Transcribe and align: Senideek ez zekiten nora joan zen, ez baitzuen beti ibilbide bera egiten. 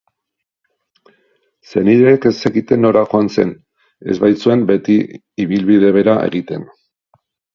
Senideek 1.73 2.23
ez 2.29 2.31
zekiten 2.47 2.81
nora 2.85 3.03
joan 3.11 3.29
zen, 3.35 3.51
ez 4.13 4.17
baitzuen 4.25 4.65
beti 4.71 4.97
ibilbide 5.45 5.95
bera 5.99 6.19
egiten. 6.31 6.65